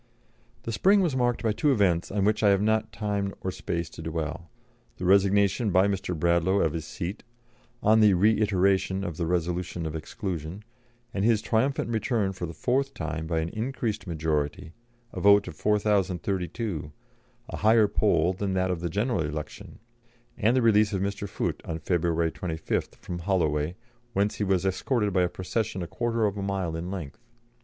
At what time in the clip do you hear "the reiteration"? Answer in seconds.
7.99-9.03